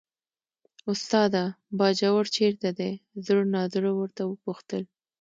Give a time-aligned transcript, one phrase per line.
[0.91, 1.43] استاده!
[1.77, 2.91] باجوړ چېرته دی،
[3.25, 4.83] زړه نازړه ورته وپوښتل.